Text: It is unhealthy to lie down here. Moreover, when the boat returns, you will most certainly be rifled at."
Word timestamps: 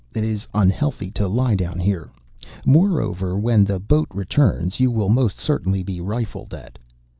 It 0.15 0.23
is 0.23 0.47
unhealthy 0.51 1.11
to 1.11 1.27
lie 1.27 1.53
down 1.53 1.77
here. 1.79 2.09
Moreover, 2.65 3.37
when 3.37 3.63
the 3.63 3.79
boat 3.79 4.07
returns, 4.11 4.79
you 4.79 4.89
will 4.89 5.09
most 5.09 5.37
certainly 5.37 5.83
be 5.83 6.01
rifled 6.01 6.55
at." 6.55 6.79